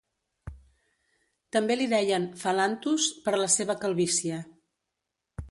[1.55, 4.43] També li deien "Phalanthus", per la seva calvície.